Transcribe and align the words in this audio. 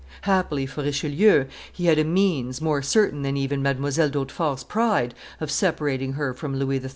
Happily 0.21 0.65
for 0.65 0.81
Richelieu, 0.81 1.45
he 1.71 1.85
had 1.85 1.99
a 1.99 2.03
means, 2.03 2.59
more 2.59 2.81
certain 2.81 3.21
than 3.21 3.37
even 3.37 3.61
Mdlle. 3.61 4.09
d'Hautefort's 4.09 4.63
pride, 4.63 5.13
of 5.39 5.51
separating 5.51 6.13
her 6.13 6.33
from 6.33 6.55
Louis 6.57 6.79
XIII. 6.79 6.89